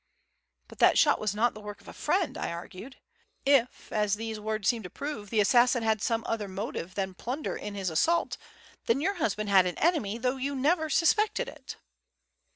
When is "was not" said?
1.19-1.53